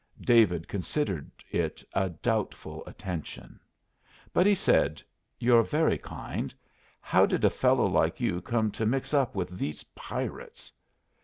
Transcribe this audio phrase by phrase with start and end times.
[0.21, 3.59] David considered it a doubtful attention.
[4.33, 4.99] But he said,
[5.37, 6.55] "You're very kind.
[7.01, 10.71] How did a fellow like you come to mix up with these pirates?"